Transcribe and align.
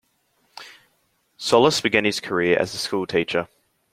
Solis 1.37 1.79
began 1.79 2.05
his 2.05 2.19
career 2.19 2.57
as 2.59 2.73
a 2.73 2.79
school 2.79 3.05
teacher. 3.05 3.47